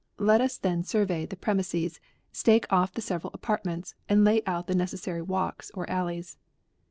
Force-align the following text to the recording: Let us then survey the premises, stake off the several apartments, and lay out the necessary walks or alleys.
Let 0.17 0.41
us 0.41 0.57
then 0.57 0.83
survey 0.83 1.27
the 1.27 1.35
premises, 1.35 1.99
stake 2.31 2.65
off 2.71 2.91
the 2.91 3.03
several 3.03 3.29
apartments, 3.35 3.93
and 4.09 4.23
lay 4.23 4.41
out 4.47 4.65
the 4.65 4.73
necessary 4.73 5.21
walks 5.21 5.69
or 5.75 5.87
alleys. 5.91 6.39